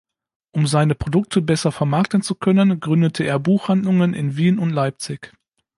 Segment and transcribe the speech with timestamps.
[0.51, 5.31] Um seine Produkte besser vermarkten zu können gründete er Buchhandlungen in Wien und Leipzig.